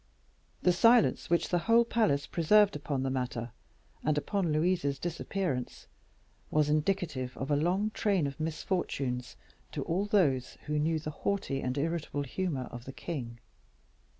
The 0.63 0.73
silence 0.73 1.29
which 1.29 1.49
the 1.49 1.59
whole 1.59 1.85
palace 1.85 2.25
preserved 2.25 2.75
upon 2.75 3.03
the 3.03 3.11
matter, 3.11 3.51
and 4.03 4.17
upon 4.17 4.51
Louise's 4.51 4.97
disappearance, 4.97 5.85
was 6.49 6.69
indicative 6.69 7.37
of 7.37 7.51
a 7.51 7.55
long 7.55 7.91
train 7.91 8.25
of 8.25 8.39
misfortunes 8.39 9.35
to 9.73 9.83
all 9.83 10.05
those 10.07 10.57
who 10.65 10.79
knew 10.79 10.97
the 10.97 11.11
haughty 11.11 11.61
and 11.61 11.77
irritable 11.77 12.23
humor 12.23 12.67
of 12.71 12.85
the 12.85 12.93
king. 12.93 13.37